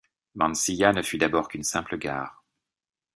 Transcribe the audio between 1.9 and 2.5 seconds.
gare.